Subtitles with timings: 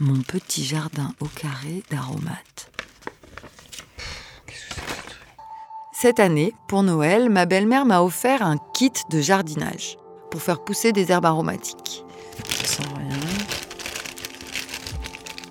[0.00, 2.70] mon petit jardin au carré d'aromates.
[5.92, 9.96] Cette année, pour Noël, ma belle-mère m'a offert un kit de jardinage
[10.30, 12.04] pour faire pousser des herbes aromatiques.
[12.50, 13.16] Ça sent rien.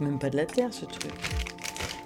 [0.02, 1.12] Même pas de la terre ce truc.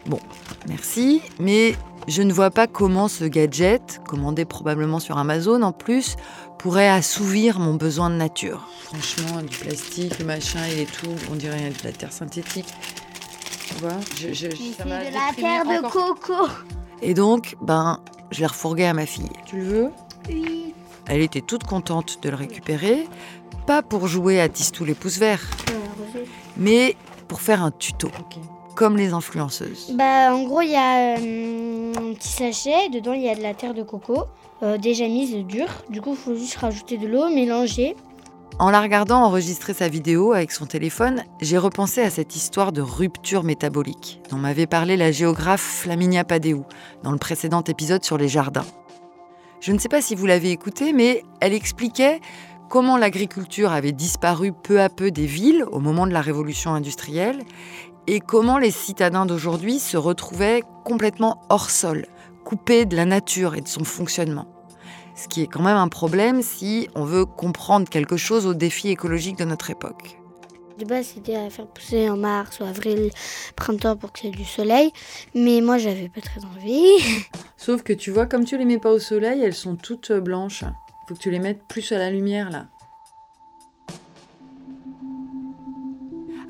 [0.06, 0.20] Bon,
[0.68, 1.76] merci, mais
[2.08, 6.16] je ne vois pas comment ce gadget, commandé probablement sur Amazon en plus,
[6.60, 8.68] pourrait assouvir mon besoin de nature.
[8.84, 12.68] Franchement, du plastique, le machin et tout, on dirait de la terre synthétique.
[13.68, 16.16] Tu vois je, je- ça de la terre de encore.
[16.20, 16.48] coco.
[17.02, 18.00] Et donc, ben,
[18.32, 19.30] je l'ai refourgué à ma fille.
[19.46, 19.90] Tu le veux?
[20.30, 20.74] Oui.
[21.08, 23.08] Elle était toute contente de le récupérer,
[23.66, 25.42] pas pour jouer à tisse tous les pouces verts,
[26.58, 26.96] mais
[27.28, 28.12] pour faire un tuto.
[28.80, 29.94] Comme les influenceuses?
[29.94, 32.88] Bah, en gros, il y a euh, un petit sachet.
[32.94, 34.24] Dedans, il y a de la terre de coco.
[34.64, 35.68] euh, déjà mise dure.
[35.90, 37.98] Du coup, il faut juste rajouter de l'eau, mélanger.
[38.58, 42.82] En la regardant enregistrer sa vidéo avec son téléphone, j'ai repensé à cette histoire de
[42.82, 46.64] rupture métabolique dont m'avait parlé la géographe Flaminia Padéou
[47.04, 48.66] dans le précédent épisode sur les jardins.
[49.60, 52.22] Je ne sais pas si vous l'avez écouté, mais elle expliquait
[52.70, 57.42] comment l'agriculture avait disparu peu à peu des villes au moment de la révolution industrielle
[58.10, 62.08] et comment les citadins d'aujourd'hui se retrouvaient complètement hors sol,
[62.44, 64.48] coupés de la nature et de son fonctionnement?
[65.16, 68.90] Ce qui est quand même un problème si on veut comprendre quelque chose aux défis
[68.90, 70.18] écologiques de notre époque.
[70.80, 73.12] De base, c'était à faire pousser en mars ou avril,
[73.56, 74.92] printemps pour que c'est du soleil.
[75.36, 77.04] Mais moi, j'avais pas très envie.
[77.58, 80.20] Sauf que tu vois, comme tu les mets pas au soleil, elles sont toutes euh,
[80.20, 80.64] blanches.
[81.08, 82.66] Faut que tu les mettes plus à la lumière là.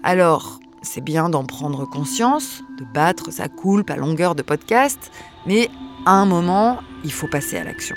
[0.03, 5.11] Alors, c'est bien d'en prendre conscience, de battre sa coulpe à longueur de podcast,
[5.45, 5.69] mais
[6.05, 7.95] à un moment, il faut passer à l'action.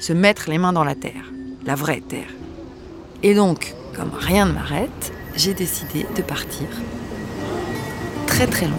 [0.00, 1.32] Se mettre les mains dans la terre,
[1.64, 2.28] la vraie terre.
[3.22, 6.66] Et donc, comme rien ne m'arrête, j'ai décidé de partir
[8.26, 8.78] très très loin,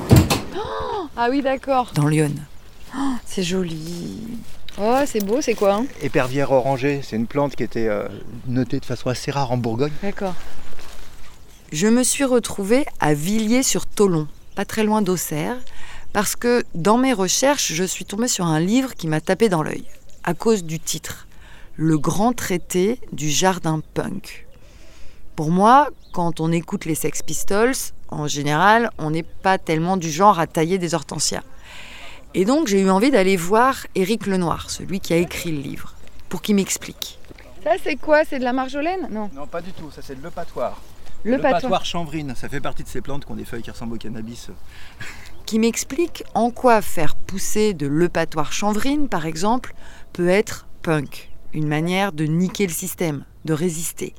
[1.18, 1.92] Ah oui, d'accord.
[1.96, 2.32] dans Lyon.
[3.26, 4.22] C'est joli.
[4.82, 5.86] Oh, c'est beau, c'est quoi hein?
[6.02, 8.08] Épervière orangée, c'est une plante qui était euh,
[8.48, 9.92] notée de façon assez rare en Bourgogne.
[10.02, 10.36] D'accord.
[11.72, 15.56] Je me suis retrouvée à Villiers-sur-Tolon, pas très loin d'Auxerre,
[16.14, 19.62] parce que dans mes recherches, je suis tombée sur un livre qui m'a tapé dans
[19.62, 19.86] l'œil,
[20.24, 21.28] à cause du titre
[21.76, 24.48] Le grand traité du jardin punk.
[25.36, 27.76] Pour moi, quand on écoute les Sex Pistols,
[28.08, 31.44] en général, on n'est pas tellement du genre à tailler des hortensias.
[32.34, 35.94] Et donc, j'ai eu envie d'aller voir Éric Lenoir, celui qui a écrit le livre,
[36.30, 37.20] pour qu'il m'explique.
[37.64, 38.26] Ça, c'est quoi?
[38.26, 39.08] C'est de la marjolaine?
[39.12, 39.30] Non.
[39.36, 40.82] Non, pas du tout, ça c'est de l'eupatoire.
[41.24, 41.84] Le patois.
[41.84, 44.50] chanvrine, ça fait partie de ces plantes qui ont des feuilles qui ressemblent au cannabis.
[45.46, 49.74] qui m'explique en quoi faire pousser de l'eupatoire chanvrine, par exemple,
[50.14, 54.14] peut être punk, une manière de niquer le système, de résister.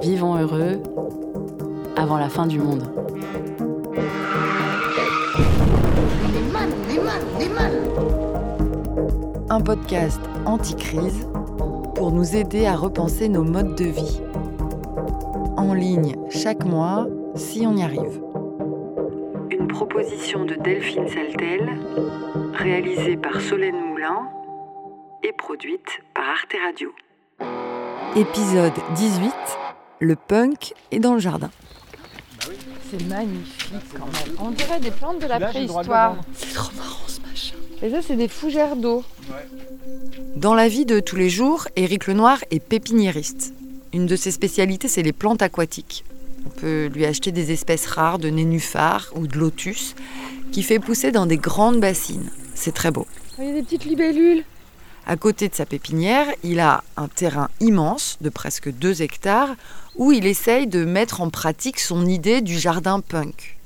[0.00, 0.80] Vivons heureux
[1.96, 2.88] avant la fin du monde.
[9.50, 11.26] Un podcast anti-crise
[11.98, 14.20] pour nous aider à repenser nos modes de vie.
[15.56, 18.22] En ligne chaque mois, si on y arrive.
[19.50, 21.68] Une proposition de Delphine Saltel,
[22.54, 24.28] réalisée par Solène Moulin
[25.24, 26.92] et produite par Arte Radio.
[28.14, 29.34] Épisode 18
[29.98, 31.50] Le punk est dans le jardin.
[32.90, 34.36] C'est magnifique quand même.
[34.40, 36.16] On dirait des plantes de la préhistoire.
[36.32, 37.07] C'est trop marrant.
[37.82, 39.04] Et ça, c'est des fougères d'eau.
[40.36, 43.54] Dans la vie de tous les jours, Éric Lenoir est pépiniériste.
[43.92, 46.04] Une de ses spécialités, c'est les plantes aquatiques.
[46.46, 49.94] On peut lui acheter des espèces rares de nénuphars ou de lotus
[50.50, 52.30] qui fait pousser dans des grandes bassines.
[52.54, 53.06] C'est très beau.
[53.38, 54.44] Il y a des petites libellules.
[55.06, 59.54] À côté de sa pépinière, il a un terrain immense de presque 2 hectares
[59.96, 63.56] où il essaye de mettre en pratique son idée du jardin punk.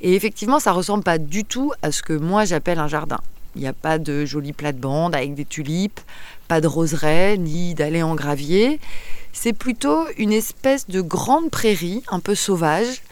[0.00, 3.20] Et effectivement, ça ressemble pas du tout à ce que moi j'appelle un jardin.
[3.54, 6.00] Il n'y a pas de jolies plates-bandes avec des tulipes,
[6.48, 8.80] pas de roseraies, ni d'allées en gravier.
[9.32, 13.02] C'est plutôt une espèce de grande prairie, un peu sauvage,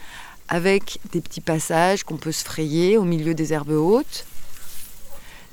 [0.47, 4.25] avec des petits passages qu'on peut se frayer au milieu des herbes hautes.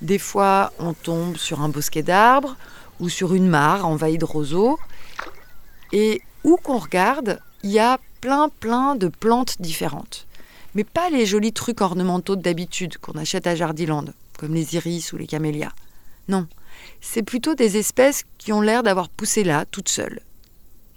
[0.03, 2.57] Des fois, on tombe sur un bosquet d'arbres
[3.01, 4.79] ou sur une mare envahie de roseaux.
[5.93, 10.27] Et où qu'on regarde, il y a plein plein de plantes différentes.
[10.75, 14.05] Mais pas les jolis trucs ornementaux d'habitude qu'on achète à Jardiland,
[14.39, 15.73] comme les iris ou les camélias.
[16.29, 16.47] Non,
[17.01, 20.21] c'est plutôt des espèces qui ont l'air d'avoir poussé là, toutes seules.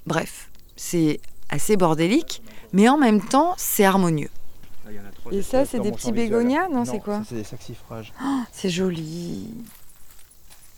[0.06, 2.42] Bref, c'est assez bordélique,
[2.72, 4.30] mais en même temps, c'est harmonieux.
[4.86, 7.24] Là, il y en a trois, Et ça, c'est des petits bégonias Non, c'est quoi
[7.28, 8.14] C'est des saxifrages.
[8.52, 9.50] C'est joli.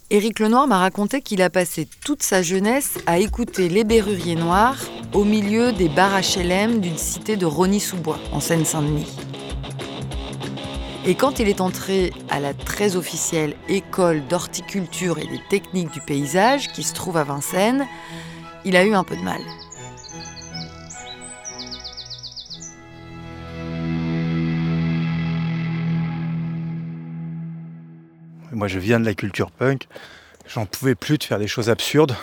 [0.10, 4.77] Éric Lenoir m'a raconté qu'il a passé toute sa jeunesse à écouter les Berruriers Noirs
[5.13, 9.07] au milieu des bars HLM d'une cité de Rony-sous-Bois, en Seine-Saint-Denis.
[11.05, 16.00] Et quand il est entré à la très officielle école d'horticulture et des techniques du
[16.00, 17.85] paysage qui se trouve à Vincennes,
[18.63, 19.41] il a eu un peu de mal.
[28.53, 29.88] Moi, je viens de la culture punk.
[30.47, 32.15] J'en pouvais plus de faire des choses absurdes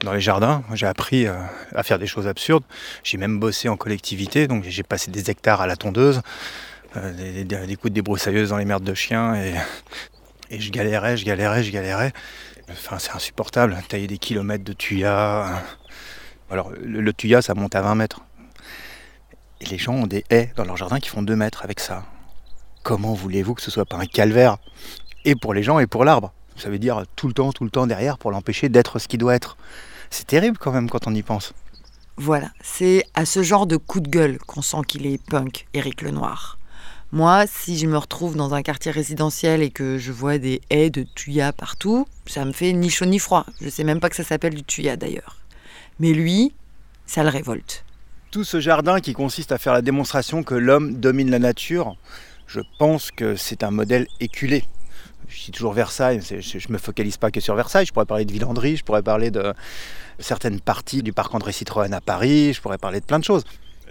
[0.00, 0.62] dans les jardins.
[0.74, 1.34] J'ai appris euh,
[1.74, 2.62] à faire des choses absurdes.
[3.02, 6.22] J'ai même bossé en collectivité, donc j'ai passé des hectares à la tondeuse,
[7.16, 9.54] des, des- des coups de dans les merdes de chiens, et,
[10.50, 12.12] je galérais, je galérais, je galérais.
[12.76, 13.76] C'est insupportable.
[13.88, 15.62] Tailler des kilomètres de tuyas.
[16.50, 18.20] Alors, le, le tuya, ça monte à 20 mètres.
[19.60, 22.04] Et les gens ont des haies dans leur jardin qui font 2 mètres avec ça.
[22.82, 24.58] Comment voulez-vous que ce soit pas un calvaire?
[25.24, 26.32] Et pour les gens et pour l'arbre.
[26.56, 29.18] Ça veut dire tout le temps, tout le temps derrière pour l'empêcher d'être ce qu'il
[29.18, 29.56] doit être.
[30.10, 31.52] C'est terrible quand même quand on y pense.
[32.16, 36.00] Voilà, c'est à ce genre de coup de gueule qu'on sent qu'il est punk, Éric
[36.02, 36.55] Lenoir.
[37.12, 40.90] Moi, si je me retrouve dans un quartier résidentiel et que je vois des haies
[40.90, 43.46] de tuya partout, ça me fait ni chaud ni froid.
[43.60, 45.36] Je sais même pas que ça s'appelle du tuya d'ailleurs.
[46.00, 46.52] Mais lui,
[47.06, 47.84] ça le révolte.
[48.32, 51.96] Tout ce jardin qui consiste à faire la démonstration que l'homme domine la nature,
[52.48, 54.64] je pense que c'est un modèle éculé.
[55.28, 58.24] Je dis toujours Versailles, je ne me focalise pas que sur Versailles, je pourrais parler
[58.24, 59.54] de Villandry, je pourrais parler de
[60.18, 63.44] certaines parties du parc André Citroën à Paris, je pourrais parler de plein de choses.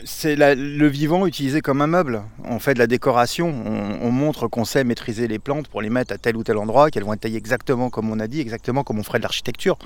[0.04, 2.22] C'est le vivant utilisé comme un meuble.
[2.44, 5.90] On fait de la décoration, on, on montre qu'on sait maîtriser les plantes pour les
[5.90, 8.42] mettre à tel ou tel endroit, qu'elles vont être taillées exactement comme on a dit,
[8.42, 9.78] exactement comme on ferait de l'architecture.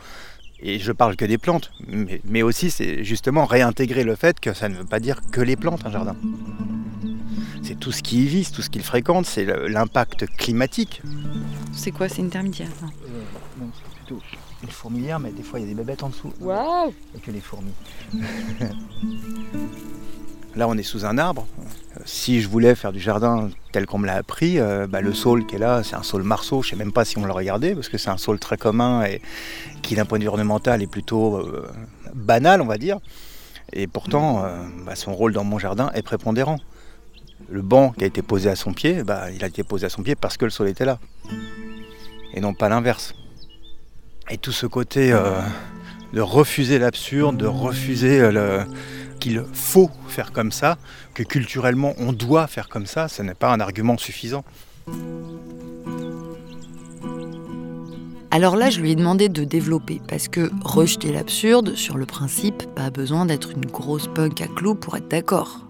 [0.62, 4.54] Et je parle que des plantes, mais, mais aussi c'est justement réintégrer le fait que
[4.54, 6.16] ça ne veut pas dire que les plantes, un jardin.
[7.64, 11.02] C'est tout ce qui y vit, c'est tout ce qu'il fréquente, c'est l'impact climatique.
[11.72, 12.10] C'est quoi?
[12.10, 12.90] C'est intermédiaire non
[13.60, 14.22] Non, c'est plutôt
[14.64, 16.34] une fourmilière, mais des fois il y a des bébêtes en dessous.
[16.42, 17.74] Waouh Et que les fourmis.
[20.60, 21.48] Là, on est sous un arbre.
[21.96, 25.14] Euh, Si je voulais faire du jardin tel qu'on me l'a appris, euh, bah, le
[25.14, 26.62] saule qui est là, c'est un saule marceau.
[26.62, 29.06] Je sais même pas si on l'a regardé, parce que c'est un saule très commun
[29.06, 29.22] et
[29.84, 31.66] qui, d'un point de vue ornemental, est plutôt euh,
[32.14, 32.98] banal, on va dire.
[33.72, 34.44] Et pourtant,
[34.86, 36.58] bah, son rôle dans mon jardin est prépondérant.
[37.50, 39.90] Le banc qui a été posé à son pied, bah, il a été posé à
[39.90, 41.00] son pied parce que le saule était là.
[42.34, 43.14] Et non pas l'inverse.
[44.30, 45.16] Et tout ce côté
[46.14, 48.66] de refuser l'absurde, de refuser le,
[49.20, 50.78] qu'il faut faire comme ça,
[51.14, 54.44] que culturellement on doit faire comme ça, ce n'est pas un argument suffisant.
[58.32, 62.64] Alors là, je lui ai demandé de développer, parce que rejeter l'absurde, sur le principe,
[62.76, 65.66] pas besoin d'être une grosse punk à clous pour être d'accord.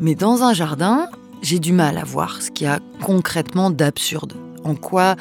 [0.00, 1.08] Mais dans un jardin,
[1.40, 4.32] j'ai du mal à voir ce qu'il y a concrètement d'absurde,
[4.64, 5.14] en quoi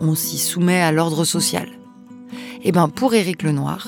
[0.00, 1.68] on s'y soumet à l'ordre social.
[2.64, 3.86] Eh bien, pour Éric Lenoir,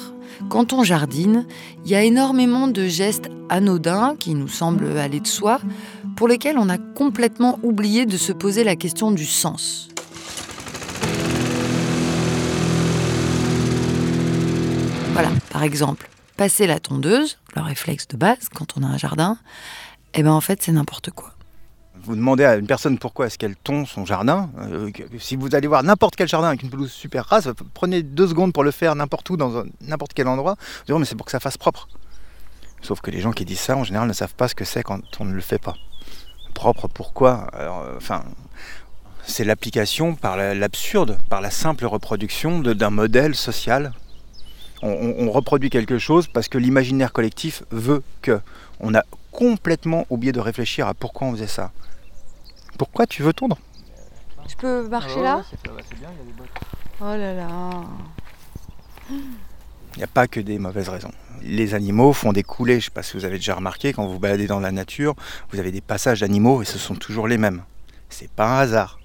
[0.49, 1.47] quand on jardine,
[1.85, 5.61] il y a énormément de gestes anodins qui nous semblent aller de soi,
[6.17, 9.89] pour lesquels on a complètement oublié de se poser la question du sens.
[15.13, 19.39] Voilà, par exemple, passer la tondeuse, le réflexe de base quand on a un jardin,
[20.15, 21.38] eh ben en fait c'est n'importe quoi.
[22.09, 24.49] Vous demandez à une personne pourquoi est-ce qu'elle tond son jardin.
[24.61, 28.27] euh, si vous allez voir n'importe quel jardin avec une pelouse super rase, prenez deux
[28.27, 30.55] secondes pour le faire n'importe où, dans n'importe quel endroit.
[30.59, 31.87] Vous direz, mais c'est pour que ça fasse propre.
[32.81, 34.83] Sauf que les gens qui disent ça, en général, ne savent pas ce que c'est
[34.83, 35.75] quand on ne le fait pas.
[36.55, 37.49] Propre, pourquoi?
[37.55, 37.99] Euh,
[39.25, 43.93] c'est l'application par la- l'absurde, par la simple reproduction d'un modèle social.
[44.81, 48.41] On- on reproduit quelque chose parce que l'imaginaire collectif veut que.
[48.81, 51.71] On a complètement oublié de réfléchir à pourquoi on faisait ça.
[52.77, 53.59] Pourquoi tu veux tondre
[54.49, 55.73] Je peux marcher là C'est bien,
[56.13, 56.49] il y a des bottes.
[57.01, 57.71] Oh là là
[59.11, 61.13] Il n'y a pas que des mauvaises raisons.
[61.43, 64.05] Les animaux font des coulées, je ne sais pas si vous avez déjà remarqué, quand
[64.05, 65.15] vous vous baladez dans la nature,
[65.51, 67.63] vous avez des passages d'animaux et ce sont toujours les mêmes.
[68.09, 68.99] C'est pas un hasard.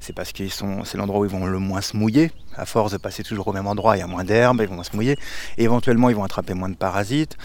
[0.00, 2.30] C'est parce que c'est l'endroit où ils vont le moins se mouiller.
[2.56, 4.74] À force de passer toujours au même endroit, il y a moins d'herbe, ils vont
[4.74, 5.16] moins se mouiller.
[5.56, 7.38] Et éventuellement, ils vont attraper moins de parasites.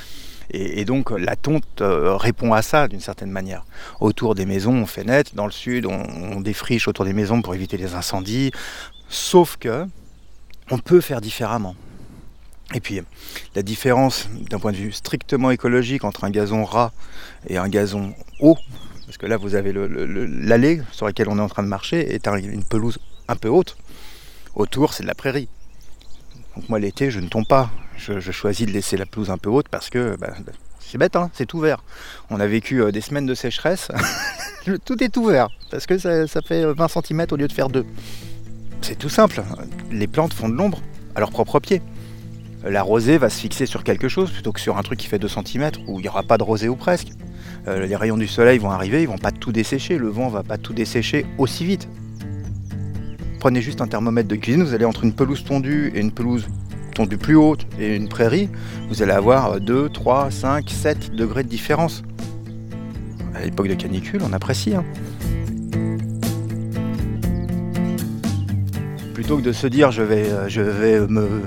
[0.52, 3.66] Et, donc, la tonte euh, répond à ça d'une certaine manière.
[4.00, 5.36] Autour des maisons, on fait net.
[5.36, 8.52] Dans le sud, on, défriche autour des maisons pour éviter les incendies.
[9.10, 9.86] Sauf que,
[10.72, 11.76] on peut faire différemment.
[12.74, 13.02] Et puis,
[13.56, 16.92] la différence d'un point de vue strictement écologique entre un gazon ras
[17.48, 18.58] et un gazon haut,
[19.06, 22.28] parce que là vous avez l'allée sur laquelle on est en train de marcher, est
[22.28, 23.76] un- une pelouse un peu haute.
[24.54, 25.48] Autour, c'est de la prairie.
[26.56, 27.72] Donc moi l'été, je ne tombe pas.
[28.00, 31.16] Je, choisis de laisser la pelouse un peu haute parce que bah, bah, c'est bête,
[31.16, 31.84] hein, c'est tout vert.
[32.30, 33.90] On a vécu euh, des semaines de sécheresse,
[34.86, 37.86] tout est tout vert, parce que ça, fait 20 cm au lieu de faire 2.
[38.82, 39.44] C'est tout simple.
[39.92, 40.82] Les plantes font de l'ombre
[41.16, 41.82] à leur propre pied.
[42.64, 45.20] La rosée va se fixer sur quelque chose plutôt que sur un truc qui fait
[45.20, 47.10] 2 cm où il n'y aura pas de rosée ou presque.
[47.68, 50.44] Euh, les rayons du soleil vont arriver, ils vont pas tout dessécher, le vent va
[50.44, 51.88] pas tout dessécher aussi vite.
[53.40, 56.48] Prenez juste un thermomètre de cuisine, vous allez entre une pelouse tondue et une pelouse
[57.00, 58.50] tondue plus haute et une prairie,
[58.90, 62.04] vous allez avoir 2, 3, 5, 7 degrés de différence.
[63.34, 64.76] À l'époque de canicule, on apprécie.
[64.76, 64.84] Hein.
[69.14, 71.42] Plutôt que de se dire je vais, euh, je vais me,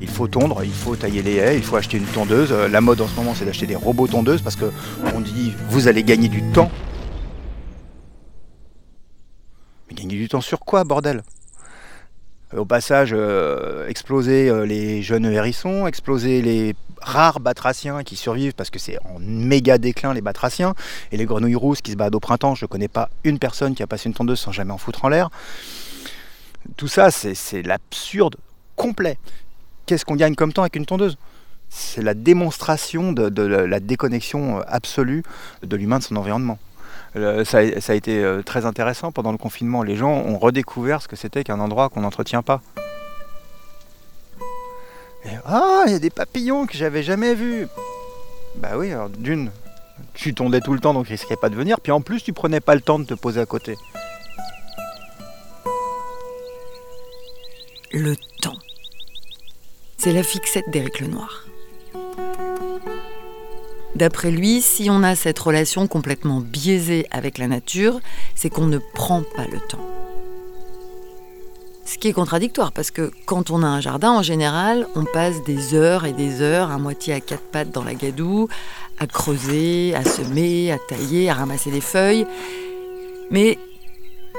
[0.00, 2.52] il faut tondre, il faut tailler les haies, il faut acheter une tondeuse.
[2.52, 6.02] La mode en ce moment, c'est d'acheter des robots tondeuses parce qu'on dit vous allez
[6.02, 6.72] gagner du temps.
[9.88, 11.22] Mais gagner du temps sur quoi, bordel?
[12.56, 18.78] Au passage, euh, exploser les jeunes hérissons, exploser les rares batraciens qui survivent parce que
[18.78, 20.74] c'est en méga déclin les batraciens
[21.10, 22.54] et les grenouilles rousses qui se battent au printemps.
[22.54, 25.04] Je ne connais pas une personne qui a passé une tondeuse sans jamais en foutre
[25.04, 25.30] en l'air.
[26.76, 28.36] Tout ça, c'est l'absurde
[28.76, 29.18] complet
[29.86, 31.16] qu'est-ce qu'on gagne comme temps avec une tondeuse?
[31.68, 35.22] C'est la démonstration de, la déconnexion euh, absolue
[35.62, 36.58] de l'humain de son environnement.
[37.16, 39.82] Euh, ça, a été euh, très intéressant pendant le confinement.
[39.82, 42.62] Les gens ont redécouvert ce que c'était qu'un endroit qu'on n'entretient pas.
[45.44, 47.68] ah, il y a des papillons que j'avais jamais vus.
[48.56, 49.50] Bah oui, alors d'une,
[50.14, 51.80] tu tondais tout le temps donc ils risquaient pas de venir.
[51.80, 53.76] Puis en plus, tu prenais pas le temps de te poser à côté.
[57.92, 58.56] Le temps.
[59.98, 61.44] C'est la fixette d'Éric Lenoir.
[63.94, 68.00] D'après lui, si on a cette relation complètement biaisée avec la nature,
[68.34, 69.86] c'est qu'on ne prend pas le temps.
[71.84, 75.42] Ce qui est contradictoire parce que quand on a un jardin, en général, on passe
[75.44, 78.48] des heures et des heures à moitié à quatre pattes dans la gadoue,
[78.98, 82.26] à creuser, à semer, à tailler, à ramasser des feuilles.
[83.30, 83.58] Mais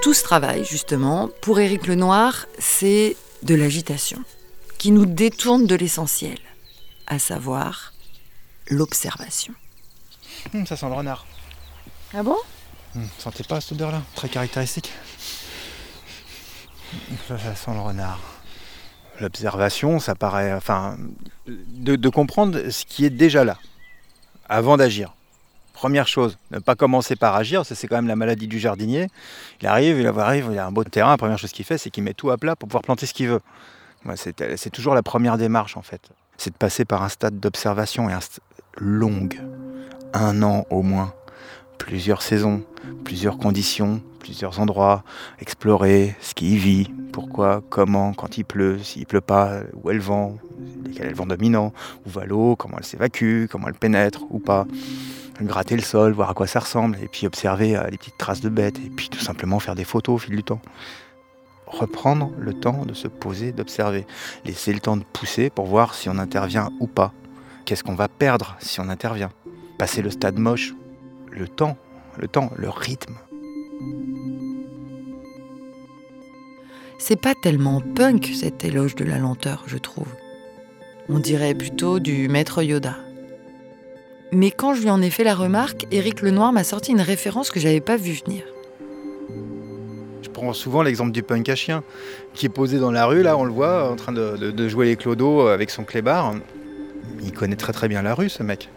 [0.01, 4.19] tout ce travail, justement, pour Éric Lenoir, c'est de l'agitation
[4.77, 6.39] qui nous détourne de l'essentiel,
[7.07, 7.92] à savoir
[8.69, 9.53] l'observation.
[10.53, 11.25] Hum, ça sent le renard.
[12.13, 12.37] Ah bon?
[12.95, 14.91] Hum, Sentez pas cette odeur-là Très caractéristique.
[17.27, 18.19] Ça, sent le renard.
[19.19, 20.53] L'observation, ça paraît.
[20.53, 20.97] Enfin,
[21.47, 23.57] de, de comprendre ce qui est déjà là,
[24.47, 25.13] avant d'agir.
[25.73, 29.07] Première chose, ne pas commencer par agir, c'est quand même la maladie du jardinier.
[29.59, 31.89] Il arrive, il arrive, il a un beau terrain, la première chose qu'il fait, c'est
[31.89, 33.41] qu'il met tout à plat pour pouvoir planter ce qu'il veut.
[34.15, 36.09] C'est toujours la première démarche en fait.
[36.37, 38.19] C'est de passer par un stade d'observation et un
[38.77, 39.39] longue,
[40.13, 41.13] un an au moins,
[41.77, 42.63] plusieurs saisons,
[43.03, 45.03] plusieurs conditions, plusieurs endroits,
[45.39, 49.99] explorer ce qui y vit, pourquoi, comment, quand il pleut, s'il pleut pas, où elle
[49.99, 50.37] vent,
[50.95, 51.73] quel est le dominant,
[52.05, 54.65] où va l'eau, comment elle s'évacue, comment elle pénètre ou pas,
[55.41, 58.41] gratter le sol, voir à quoi ça ressemble, et puis observer euh, les petites traces
[58.41, 60.61] de bêtes, et puis tout simplement faire des photos au fil du temps.
[61.67, 64.05] Reprendre le temps de se poser, d'observer,
[64.45, 67.13] laisser le temps de pousser pour voir si on intervient ou pas.
[67.65, 69.31] Qu'est-ce qu'on va perdre si on intervient?
[69.77, 70.73] Passer le stade moche,
[71.31, 71.77] le temps,
[72.17, 73.15] le temps, le rythme.
[76.99, 80.07] C'est pas tellement punk cet éloge de la lenteur, je trouve.
[81.09, 82.95] On dirait plutôt du maître Yoda.
[84.31, 87.51] Mais quand je lui en ai fait la remarque, Éric Lenoir m'a sorti une référence
[87.51, 88.43] que j'avais pas vue venir
[90.33, 91.83] prends souvent l'exemple du punk à chien
[92.33, 94.95] qui est posé dans la rue, là on le voit en train de, jouer les
[94.97, 96.35] clodos avec son clébard.
[97.23, 98.69] Il connaît très très bien la rue ce mec.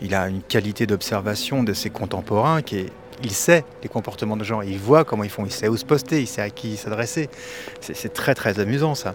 [0.00, 2.86] Il a une qualité d'observation de ses contemporains qui.
[3.24, 5.84] Il sait les comportements de gens, il voit comment ils font, il sait où se
[5.84, 7.28] poster, il sait à qui s'adresser.
[7.80, 9.14] C'est très très amusant ça.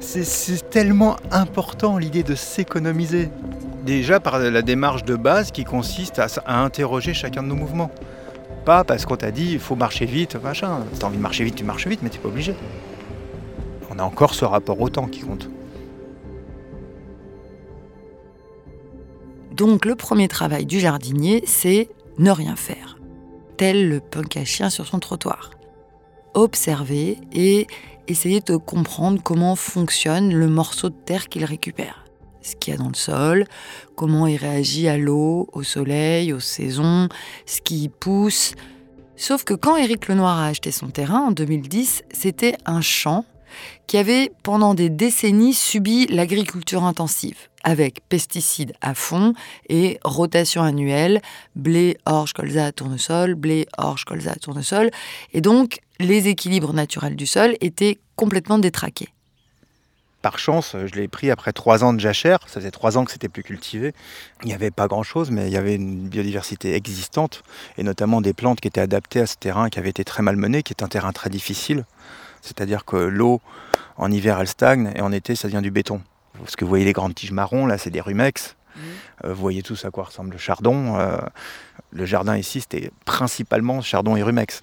[0.00, 3.28] C'est tellement important l'idée de s'économiser.
[3.84, 7.90] Déjà par la démarche de base qui consiste à interroger chacun de nos mouvements
[8.64, 10.84] pas parce qu'on t'a dit il faut marcher vite, machin.
[10.98, 12.54] T'as envie de marcher vite, tu marches vite, mais t'es pas obligé.
[13.90, 15.48] On a encore ce rapport au temps qui compte.
[19.60, 22.96] Donc le premier travail du jardinier, c'est ne rien faire,
[23.58, 25.50] tel le punk à chien sur son trottoir.
[26.32, 27.66] Observer et
[28.08, 32.06] essayer de comprendre comment fonctionne le morceau de terre qu'il récupère
[32.40, 33.44] ce qu'il y a dans le sol,
[33.96, 37.10] comment il réagit à l'eau, au soleil, aux saisons,
[37.44, 38.54] ce qui pousse.
[39.14, 43.26] Sauf que quand Éric Lenoir a acheté son terrain en 2010, c'était un champ
[43.86, 49.34] qui avait pendant des décennies subi l'agriculture intensive, avec pesticides à fond
[49.68, 51.20] et rotation annuelle,
[51.56, 54.90] blé, orge, colza, tournesol, blé, orge, colza, tournesol.
[55.32, 59.08] Et donc, les équilibres naturels du sol étaient complètement détraqués
[60.22, 62.40] par chance, je l'ai pris après trois ans de jachère.
[62.46, 63.94] Ça faisait trois ans que c'était plus cultivé.
[64.42, 67.42] Il n'y avait pas grand-chose, mais il y avait une biodiversité existante,
[67.78, 70.62] et notamment des plantes qui étaient adaptées à ce terrain qui avait été très malmené,
[70.62, 71.84] qui est un terrain très difficile.
[72.42, 73.40] C'est-à-dire que l'eau,
[73.96, 76.02] en hiver, elle stagne et en été, ça devient du béton.
[76.42, 78.56] Parce que vous voyez les grandes tiges marron, là, c'est des rumex.
[79.24, 80.98] Euh, vous voyez tous à quoi ressemble le chardon.
[80.98, 81.18] Euh,
[81.92, 84.62] le jardin ici, c'était principalement chardon et rumex.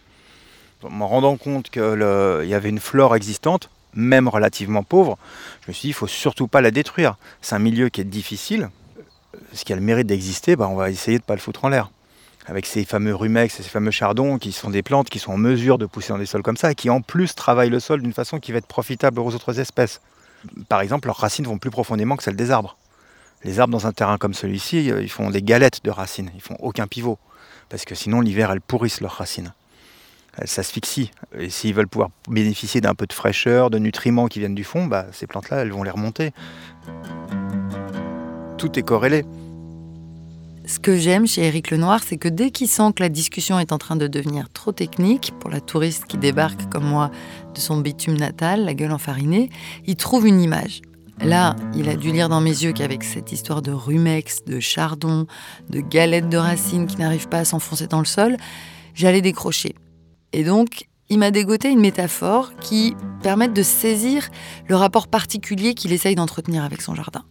[0.84, 5.17] En me rendant compte qu'il y avait une flore existante, même relativement pauvre,
[5.63, 7.17] je me suis dit, il faut surtout pas la détruire.
[7.41, 8.69] C'est un milieu qui est difficile.
[9.53, 11.65] Ce qui a le mérite d'exister, bah, on va essayer de ne pas le foutre
[11.65, 11.89] en l'air.
[12.46, 15.38] Avec ces fameux rumex et ces fameux chardons qui sont des plantes qui sont en
[15.38, 18.01] mesure de pousser dans des sols comme ça et qui en plus travaillent le sol
[18.01, 20.00] d'une façon qui va être profitable aux autres espèces.
[20.70, 22.77] Par exemple, leurs racines vont plus profondément que celles des arbres.
[23.44, 26.41] Les arbres dans un terrain comme celui-ci, euh, ils font des galettes de racines, ils
[26.41, 27.17] font aucun pivot.
[27.70, 29.53] Parce que sinon, l'hiver, elles pourrissent leurs racines.
[30.38, 31.12] Elles s'asphyxient.
[31.38, 34.86] Et s'ils veulent pouvoir bénéficier d'un peu de fraîcheur, de nutriments qui viennent du fond,
[34.86, 36.32] bah, ces plantes-là, elles vont les remonter.
[38.58, 39.25] Tout est corrélé.
[40.67, 43.72] Ce que j'aime chez Éric Lenoir, c'est que dès qu'il sent que la discussion est
[43.72, 47.10] en train de devenir trop technique pour la touriste qui débarque comme moi
[47.58, 49.50] de son bitume natal, la gueule enfarinée,
[49.86, 50.82] il trouve une image.
[51.20, 55.26] Là, il a dû lire dans mes yeux qu'avec cette histoire de rumex, de chardon,
[55.70, 58.38] de galettes de racines qui n'arrivent pas à s'enfoncer dans le sol,
[58.94, 59.76] j'allais décrocher.
[60.32, 64.28] Et donc, il m'a dégoté une métaphore qui permette de saisir
[64.68, 67.24] le rapport particulier qu'il essaye d'entretenir avec son jardin.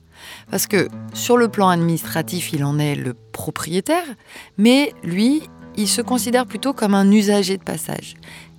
[0.51, 4.07] Parce que sur le plan administratif, il en est le propriétaire,
[4.59, 5.43] mais lui,
[5.77, 8.15] il se considère plutôt comme un usager de passage,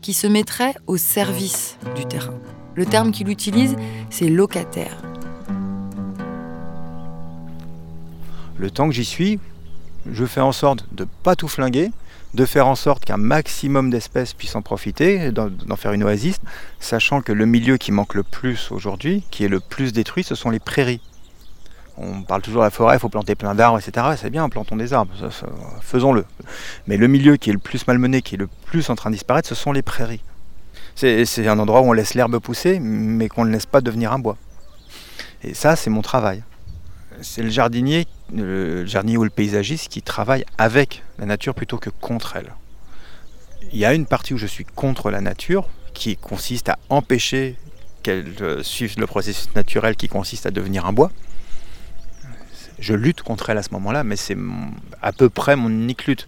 [0.08, 2.40] qui se mettrait au service du terrain.
[2.76, 3.76] Le terme qu'il utilise,
[4.10, 5.04] c'est locataire.
[8.58, 9.38] le temps que j'y suis,
[10.10, 11.92] je fais en sorte de ne pas tout flinguer,
[12.36, 16.38] de faire en sorte qu'un maximum d'espèces puissent en profiter, d'en faire une oasis,
[16.80, 20.36] sachant que le milieu qui manque le plus aujourd'hui, qui est le plus détruit, ce
[20.36, 21.02] sont les prairies.
[21.98, 24.08] On parle toujours de la forêt, il faut planter plein d'arbres, etc.
[24.18, 25.12] C'est bien, plantons des arbres,
[25.82, 26.26] faisons-le.
[26.86, 29.16] Mais le milieu qui est le plus malmené, qui est le plus en train de
[29.16, 30.22] disparaître, ce sont les prairies.
[30.96, 34.20] C'est un endroit où on laisse l'herbe pousser, mais qu'on ne laisse pas devenir un
[34.20, 34.38] bois.
[35.44, 36.44] Et ça, c'est mon travail
[37.22, 38.36] c'est le jardinier, ou
[39.24, 42.54] le paysagiste qui travaille avec la nature plutôt que contre elle.
[43.72, 47.56] Il y a une partie où je suis contre la nature, qui consiste à empêcher
[48.04, 51.12] qu'elle euh, suive le processus naturel qui consiste à devenir un bois.
[52.80, 54.38] Je lutte contre elle à ce moment-là, mais c'est
[55.02, 56.28] à peu près mon unique lutte.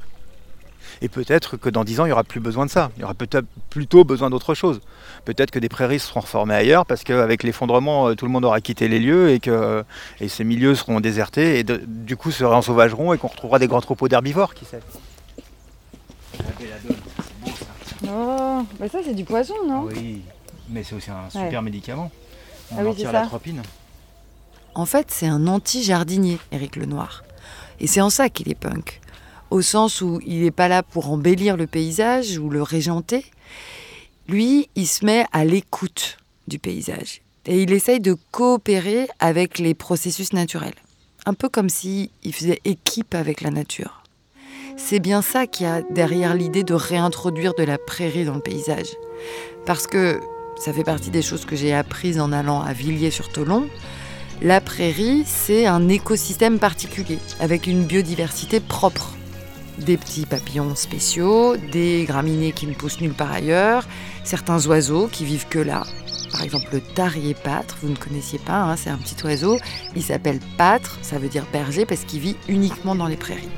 [1.01, 2.91] Et peut-être que dans 10 ans, il n'y aura plus besoin de ça.
[2.97, 4.81] Il y aura peut-être plutôt besoin d'autre chose.
[5.23, 8.59] Peut-être que des prairies seront reformées ailleurs parce qu'avec l'effondrement, euh, tout le monde aura
[8.59, 9.83] quitté les lieux et que
[10.19, 13.81] et ces milieux seront désertés et du coup se réensauvageront et qu'on retrouvera des grands
[13.81, 14.81] troupeaux d'herbivores, qui sait.
[18.07, 19.83] Oh, mais ça c'est du poison, non?
[19.83, 20.21] Oui,
[20.69, 22.11] mais c'est aussi un super médicament.
[22.71, 23.61] On ah en tire la tropine.
[24.79, 27.25] En fait, c'est un anti-jardinier, Éric Lenoir.
[27.81, 29.01] Et c'est en ça qu'il est punk
[29.51, 33.25] au sens où il n'est pas là pour embellir le paysage ou le régenter.
[34.29, 39.73] Lui, il se met à l'écoute du paysage et il essaye de coopérer avec les
[39.73, 40.75] processus naturels,
[41.25, 44.03] un peu comme s'il faisait équipe avec la nature.
[44.77, 48.95] C'est bien ça qui a derrière l'idée de réintroduire de la prairie dans le paysage.
[49.65, 50.21] Parce que
[50.57, 53.67] ça fait partie des choses que j'ai apprises en allant à Villiers-sur-Tolon.
[54.41, 59.13] La prairie, c'est un écosystème particulier, avec une biodiversité propre
[59.79, 63.85] des petits papillons spéciaux, des graminées qui ne poussent nulle part ailleurs,
[64.23, 65.83] certains oiseaux qui vivent que là.
[66.31, 69.57] Par exemple, le tarier pâtre, vous ne connaissiez pas, hein, c'est un petit oiseau.
[69.97, 73.49] Il s'appelle pâtre, ça veut dire berger parce qu'il vit uniquement dans les prairies.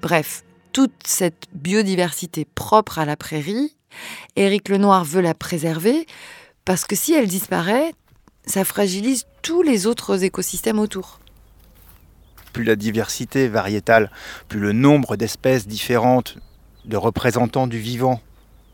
[0.00, 3.76] Bref, toute cette biodiversité propre à la prairie,
[4.34, 6.06] Éric Lenoir veut la préserver
[6.64, 7.92] parce que si elle disparaît,
[8.46, 11.18] ça fragilise tous les autres écosystèmes autour
[12.52, 14.10] plus la diversité variétale,
[14.48, 16.36] plus le nombre d'espèces différentes
[16.84, 18.20] de représentants du vivant,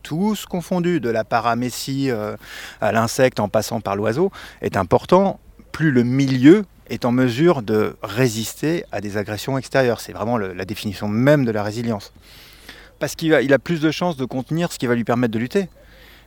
[0.02, 2.37] tous confondus, de la paramécie euh,
[2.81, 5.38] à l'insecte en passant par l'oiseau, est important,
[5.72, 10.00] plus le milieu est en mesure de résister à des agressions extérieures.
[10.00, 12.12] C'est vraiment la définition même de la résilience.
[12.98, 15.68] Parce qu'il a, plus de chances de contenir ce qui va lui permettre de lutter.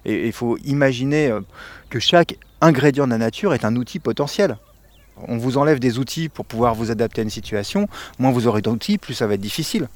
[0.06, 1.42] Et il faut imaginer euh,
[1.90, 4.58] que chaque ingrédient de la nature est un outil potentiel
[5.28, 7.88] on vous enlève des outils pour pouvoir vous adapter à une situation,
[8.20, 9.88] moins vous aurez d'outils, plus ça va être difficile.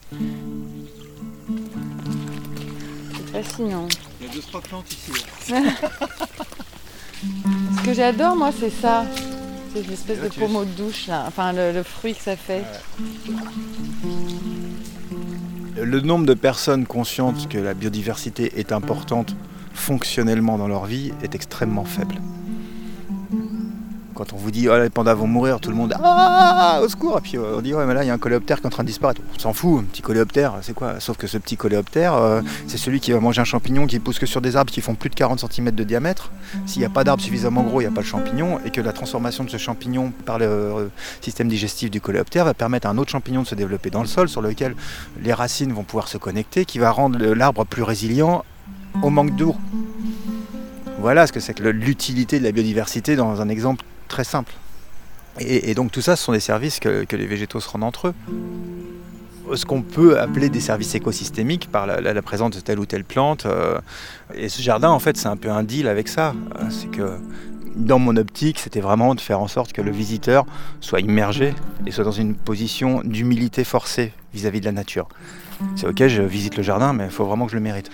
[3.15, 3.87] C'est fascinant.
[4.19, 5.11] Il y a deux, trois plantes ici.
[7.77, 9.05] Ce que j'adore, moi, c'est ça.
[9.73, 11.23] C'est une espèce de pommeau de douche, là.
[11.27, 12.63] Enfin, le, fruit que ça fait.
[15.81, 19.35] Le nombre de personnes conscientes que la biodiversité est importante
[19.73, 22.15] fonctionnellement dans leur vie est extrêmement faible
[24.15, 27.17] Quand on vous dit oh, les pandas vont mourir, tout le monde ah au secours.
[27.17, 28.67] Et puis euh, on dit ouais mais là il y a un coléoptère qui est
[28.67, 29.19] en train de disparaître.
[29.35, 31.01] On s'en fout, un petit coléoptère, c'est quoi?
[31.01, 34.17] Sauf que ce petit coléoptère, euh, c'est celui qui va manger un champignon qui pousse
[34.17, 36.31] que sur des arbres qui font plus de 40 cm de diamètre.
[36.65, 38.79] S'il n'y a pas d'arbre suffisamment gros, il n'y a pas de champignon, et que
[38.79, 40.87] la transformation de ce champignon par le euh,
[41.19, 44.07] système digestif du coléoptère va permettre à un autre champignon de se développer dans le
[44.07, 44.75] sol, sur lequel
[45.21, 48.45] les racines vont pouvoir se connecter, qui va rendre l'arbre plus résilient
[49.01, 49.57] au manque d'eau.
[50.99, 54.53] Voilà ce que c'est que l'utilité de la biodiversité dans un exemple très simple.
[55.39, 58.13] Et, donc tout ça, ce sont des services que, les végétaux se rendent entre eux.
[59.53, 63.45] Ce qu'on peut appeler des services écosystémiques par la, présence de telle ou telle plante.
[63.45, 63.79] Euh,
[64.33, 66.33] et ce jardin, en fait, c'est un peu un deal avec ça.
[66.59, 67.17] Euh, c'est que
[67.75, 70.45] dans mon optique, c'était vraiment de faire en sorte que le visiteur
[70.79, 71.53] soit immergé
[71.85, 75.09] et soit dans une position d'humilité forcée vis-à-vis de la nature.
[75.75, 77.91] C'est ok, je visite le jardin, mais il faut vraiment que je le mérite.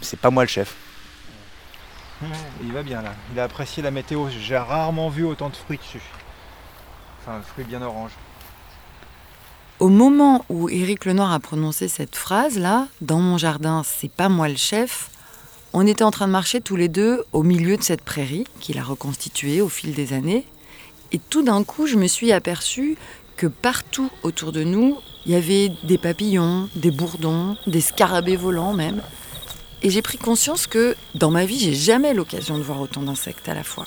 [0.00, 0.76] C'est pas moi le chef
[2.62, 3.14] il va bien là.
[3.32, 4.28] Il a apprécié la météo.
[4.28, 6.02] J'ai rarement vu autant de fruits dessus.
[7.20, 8.12] Enfin, fruits bien orange.
[9.78, 14.48] Au moment où Éric Lenoir a prononcé cette phrase-là, dans mon jardin, c'est pas moi
[14.48, 15.10] le chef,
[15.72, 18.78] on était en train de marcher tous les deux au milieu de cette prairie qu'il
[18.78, 20.46] a reconstituée au fil des années.
[21.12, 22.96] Et tout d'un coup, je me suis aperçue
[23.36, 28.74] que partout autour de nous, il y avait des papillons, des bourdons, des scarabées volants
[28.74, 29.02] même.
[29.84, 33.48] Et j'ai pris conscience que dans ma vie, j'ai jamais l'occasion de voir autant d'insectes
[33.48, 33.86] à la fois.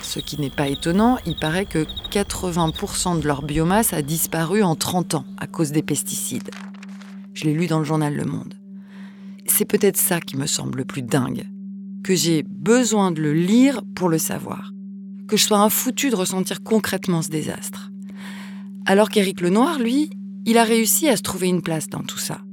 [0.00, 4.76] Ce qui n'est pas étonnant, il paraît que 80% de leur biomasse a disparu en
[4.76, 6.50] 30 ans à cause des pesticides.
[7.34, 8.54] Je l'ai lu dans le journal Le Monde.
[9.46, 11.46] C'est peut-être ça qui me semble le plus dingue,
[12.04, 14.72] que j'ai besoin de le lire pour le savoir,
[15.26, 17.90] que je sois un foutu de ressentir concrètement ce désastre.
[18.86, 20.10] Alors qu'Éric Lenoir, lui,
[20.44, 22.45] il a réussi à se trouver une place dans tout ça.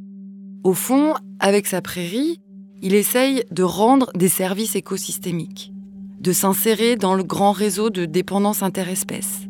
[0.63, 2.39] Au fond, avec sa prairie,
[2.81, 5.73] il essaye de rendre des services écosystémiques,
[6.21, 9.41] de s'insérer dans le grand réseau de dépendance interespèces.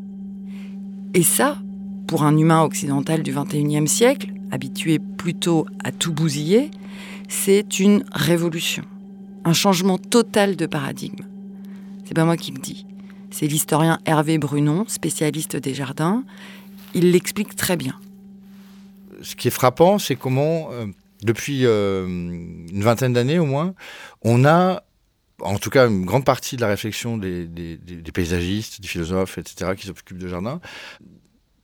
[1.13, 1.60] Et ça,
[2.08, 6.71] pour un humain occidental du XXIe siècle, habitué plutôt à tout bousiller,
[7.28, 8.84] c'est une révolution,
[9.45, 11.26] un changement total de paradigme.
[12.06, 12.88] C'est pas moi qui le dis,
[13.30, 16.23] c'est l'historien Hervé Brunon, spécialiste des jardins.
[16.95, 17.99] Il l'explique très bien.
[19.21, 20.88] Ce qui est frappant, c'est comment euh,
[21.23, 23.73] depuis euh, une vingtaine d'années au moins,
[24.21, 24.83] on a
[25.41, 29.71] en tout cas une grande partie de la réflexion des, des paysagistes, des philosophes, etc.,
[29.75, 30.62] qui s'occupent de jardins,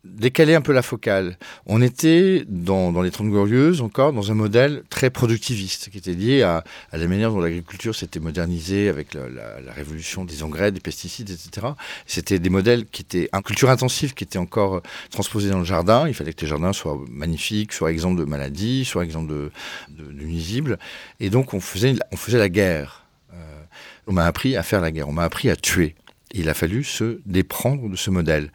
[0.05, 1.37] décaler un peu la focale.
[1.65, 6.41] On était dans, les Trente Glorieuses encore dans un modèle très productiviste qui était lié
[6.41, 11.67] à, la manière dont l'agriculture s'était modernisée avec la, révolution des engrais, des pesticides, etc.
[12.05, 14.81] C'était des modèles qui étaient un culture intensive qui étaient encore
[15.11, 16.07] transposés dans le jardin.
[16.07, 19.51] Il fallait que les jardins soient magnifiques, soient exempts de maladies, soient exempts de
[20.13, 20.79] nuisibles.
[21.19, 23.05] Et donc on faisait, on faisait la guerre.
[23.33, 23.35] Euh,
[24.07, 25.95] on m'a appris à faire la guerre, on m'a appris à tuer.
[26.31, 28.51] il a fallu se déprendre de ce modèle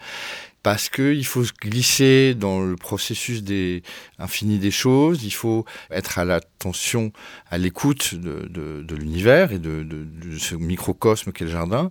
[0.64, 3.82] parce qu'il faut se glisser dans le processus des
[4.18, 7.12] infini des choses, il faut être à l'attention,
[7.50, 11.90] à l'écoute de, de, de l'univers et de, de, ce microcosme qu'est le jardin,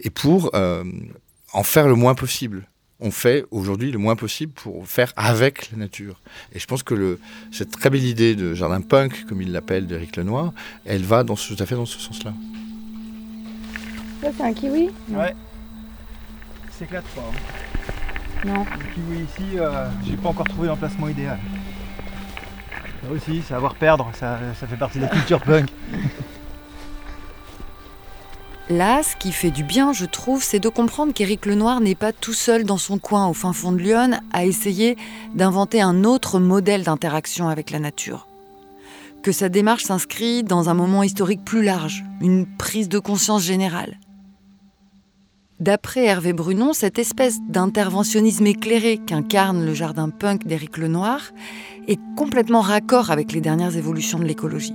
[0.00, 0.82] et pour euh,
[1.52, 2.68] en faire le moins possible.
[2.98, 6.20] On fait aujourd'hui le moins possible pour faire avec la nature.
[6.52, 7.20] Et je pense que le,
[7.52, 10.52] cette très belle idée de jardin punk, comme il l'appelle d'Éric Lenoir,
[10.84, 12.34] elle va dans tout à fait dans ce sens-là.
[14.20, 14.90] Ça, c'est un kiwi?
[15.10, 15.36] Ouais.
[16.76, 17.20] s'éclate pas.
[17.20, 17.94] Hein.
[18.44, 18.64] Non.
[19.10, 21.38] Le ici, euh, j'ai pas encore trouvé l'emplacement idéal.
[23.02, 25.68] Ça aussi, savoir perdre, ça, ça fait partie de la culture punk.
[28.70, 32.12] Là, ce qui fait du bien, je trouve, c'est de comprendre qu'Éric Lenoir n'est pas
[32.12, 34.98] tout seul dans son coin au fin fond de Lyon à essayer
[35.34, 38.26] d'inventer un autre modèle d'interaction avec la nature.
[39.22, 43.98] Que sa démarche s'inscrit dans un moment historique plus large, une prise de conscience générale.
[45.60, 51.32] D'après Hervé Brunon, cette espèce d'interventionnisme éclairé qu'incarne le jardin punk d'Éric Lenoir
[51.88, 54.74] est complètement raccord avec les dernières évolutions de l'écologie.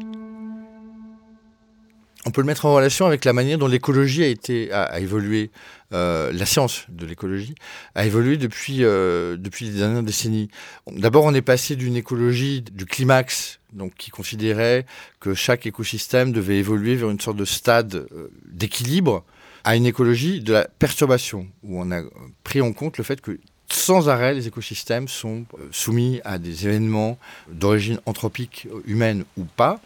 [2.25, 4.23] On peut le mettre en relation avec la manière dont l'écologie
[4.71, 5.51] a a, évolué,
[5.93, 7.55] euh, la science de l'écologie
[7.95, 10.49] a évolué depuis euh, depuis les dernières décennies.
[10.87, 13.59] D'abord, on est passé d'une écologie du climax,
[13.97, 14.85] qui considérait
[15.19, 19.25] que chaque écosystème devait évoluer vers une sorte de stade euh, d'équilibre
[19.63, 22.01] à une écologie de la perturbation, où on a
[22.43, 23.39] pris en compte le fait que
[23.73, 27.17] sans arrêt, les écosystèmes sont euh, soumis à des événements
[27.49, 29.79] d'origine anthropique euh, humaine ou pas.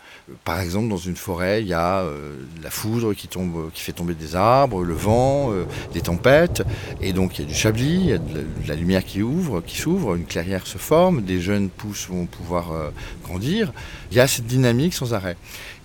[0.44, 3.94] Par exemple, dans une forêt, il y a euh, la foudre qui, tombe, qui fait
[3.94, 5.54] tomber des arbres, le vent,
[5.94, 6.63] des tempêtes,
[7.00, 9.62] et donc il y a du chablis, il y a de la, lumière qui ouvre,
[9.62, 12.92] qui s'ouvre, une clairière se forme, des jeunes pousses vont pouvoir
[13.24, 13.72] grandir.
[14.12, 15.38] Il y a cette dynamique sans arrêt.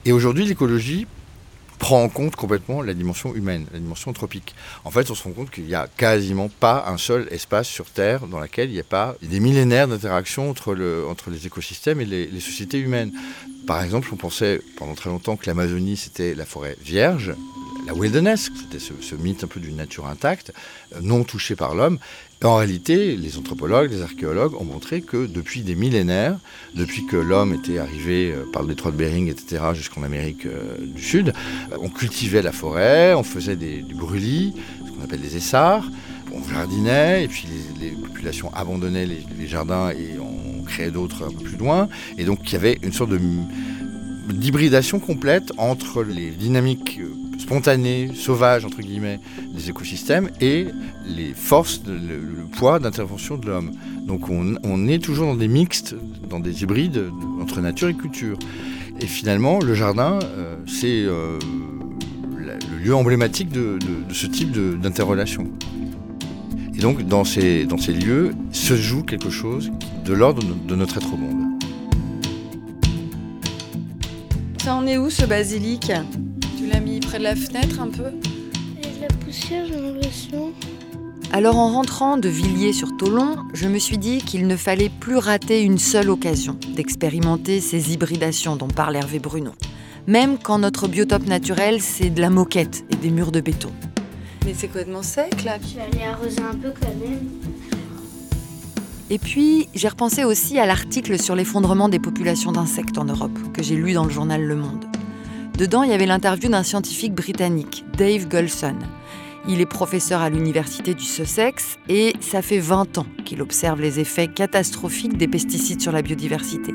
[0.04, 1.06] Et aujourd'hui, l'écologie
[1.82, 4.54] prend en compte complètement la dimension humaine, la dimension anthropique.
[4.84, 7.86] En fait, on se rend compte qu'il n'y a quasiment pas un seul espace sur
[7.86, 10.76] Terre dans lequel il n'y a pas des millénaires d'interactions entre,
[11.10, 13.10] entre les écosystèmes et les, sociétés humaines.
[13.66, 17.34] Par exemple, on pensait pendant très longtemps que l'Amazonie c'était la forêt vierge,
[17.84, 20.52] la wilderness, c'était ce, mythe un peu d'une nature intacte,
[21.00, 21.98] non touchée par l'homme.
[22.44, 26.36] En réalité, les anthropologues, les archéologues ont montré que depuis des millénaires,
[26.74, 30.76] depuis que l'homme était arrivé euh, par le détroit de Bering, etc., jusqu'en Amérique euh,
[30.80, 31.32] du Sud,
[31.78, 35.88] on cultivait la forêt, on faisait du brûlis, ce qu'on appelle des essarts,
[36.32, 37.46] on jardinait, et puis
[37.80, 41.88] les, populations abandonnaient les, jardins et on créait d'autres un peu plus loin.
[42.18, 43.12] Et donc il y avait une sorte
[44.28, 47.00] d'hybridation complète entre les dynamiques
[47.42, 49.20] spontanées, sauvages, entre guillemets,
[49.54, 50.66] des écosystèmes et
[51.06, 53.72] les forces, le, poids d'intervention de l'homme.
[54.06, 55.94] Donc on, est toujours dans des mixtes,
[56.28, 57.04] dans des hybrides
[57.40, 58.38] entre nature et culture.
[59.00, 61.38] Et finalement, le jardin, euh, c'est euh,
[62.38, 63.78] le lieu emblématique de
[64.12, 65.50] ce type d'interrelation.
[66.74, 69.70] Et donc, dans ces, dans ces lieux, se joue quelque chose
[70.04, 71.42] de l'ordre de notre être au monde.
[74.62, 75.92] Ça en est où ce basilic?
[76.56, 78.04] Tu l'as mis près de la fenêtre un peu
[78.78, 80.52] Il y a de la poussière, j'ai l'impression.
[81.30, 85.76] Alors en rentrant de Villiers-sur-Tolon, je me suis dit qu'il ne fallait plus rater une
[85.76, 89.50] seule occasion d'expérimenter ces hybridations dont parle Hervé Bruno.
[90.06, 93.72] Même quand notre biotope naturel, c'est de la moquette et des murs de béton.
[94.46, 95.58] Mais c'est complètement sec là.
[95.60, 97.28] Je vais aller arroser un peu quand même.
[99.10, 103.62] Et puis, j'ai repensé aussi à l'article sur l'effondrement des populations d'insectes en Europe, que
[103.62, 104.86] j'ai lu dans le journal Le Monde.
[105.58, 108.78] Dedans, il y avait l'interview d'un scientifique britannique, Dave Gulson.
[109.46, 114.00] Il est professeur à l'université du Sussex et ça fait 20 ans qu'il observe les
[114.00, 116.72] effets catastrophiques des pesticides sur la biodiversité.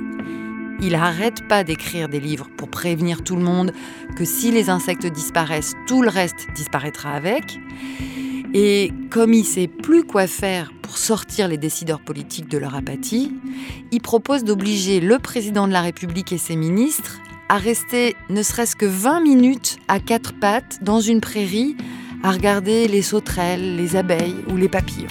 [0.80, 3.74] Il n'arrête pas d'écrire des livres pour prévenir tout le monde
[4.16, 7.60] que si les insectes disparaissent, tout le reste disparaîtra avec.
[8.54, 13.32] Et comme il sait plus quoi faire pour sortir les décideurs politiques de leur apathie,
[13.92, 18.76] il propose d'obliger le président de la République et ses ministres à rester ne serait-ce
[18.76, 21.78] que 20 minutes à quatre pattes dans une prairie
[22.24, 25.08] à regarder les sauterelles, les abeilles ou les papillons.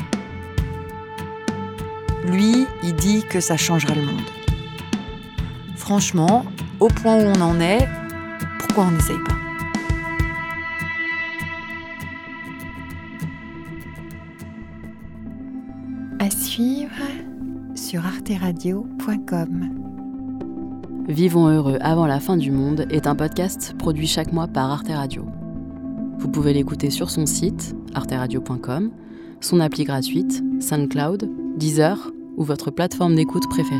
[2.27, 4.21] Lui, il dit que ça changera le monde.
[5.77, 6.45] Franchement,
[6.81, 7.89] au point où on en est,
[8.59, 9.37] pourquoi on n'essaye pas?
[16.19, 16.91] À suivre
[17.77, 19.86] sur arteradio.com.
[21.09, 24.89] Vivons heureux avant la fin du monde est un podcast produit chaque mois par Arte
[24.89, 25.25] Radio.
[26.19, 28.91] Vous pouvez l'écouter sur son site arteradio.com,
[29.41, 33.79] son appli gratuite SoundCloud, Deezer ou votre plateforme d'écoute préférée.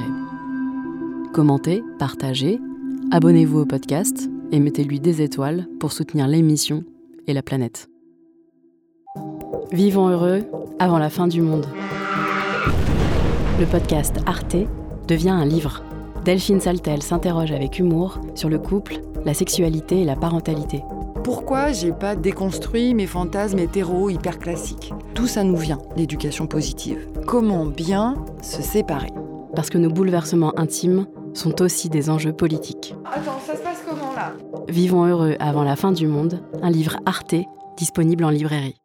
[1.33, 2.61] Commentez, partagez,
[3.11, 6.85] abonnez-vous au podcast et mettez-lui des étoiles pour soutenir l'émission
[7.27, 7.89] et la planète.
[9.73, 10.45] Vivons heureux
[10.79, 11.67] avant la fin du monde.
[13.59, 14.59] Le podcast Arte
[15.09, 15.83] devient un livre.
[16.27, 20.83] Delphine Saltel s'interroge avec humour sur le couple, la sexualité et la parentalité.
[21.23, 24.93] Pourquoi j'ai pas déconstruit mes fantasmes hétéros hyper classiques?
[25.15, 27.07] Tout ça nous vient, l'éducation positive?
[27.29, 29.13] Comment bien se séparer?
[29.55, 32.97] Parce que nos bouleversements intimes sont aussi des enjeux politiques.
[33.05, 34.33] Attends, ça se passe comment là?
[34.69, 37.37] Vivons heureux avant la fin du monde, un livre Arte
[37.77, 38.81] disponible en librairie.